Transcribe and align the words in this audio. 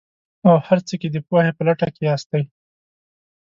او 0.47 0.55
هر 0.67 0.79
څه 0.87 0.93
کې 1.01 1.07
د 1.11 1.17
پوهې 1.27 1.51
په 1.57 1.61
لټه 1.67 1.87
کې 1.95 2.01
ياستئ. 2.09 2.43